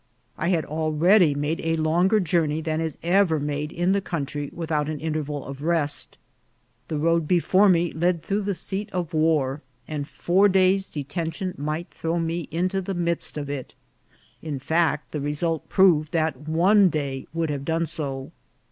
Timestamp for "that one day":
16.13-17.27